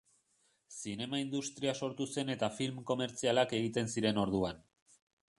[0.75, 4.65] Zinema industria sortu zen eta film komertzialak egiten ziren orduan.